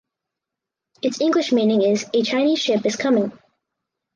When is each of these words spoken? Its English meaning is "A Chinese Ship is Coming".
Its 1.03 1.21
English 1.21 1.51
meaning 1.51 1.83
is 1.83 2.09
"A 2.11 2.23
Chinese 2.23 2.57
Ship 2.57 2.83
is 2.87 2.95
Coming". 2.95 3.31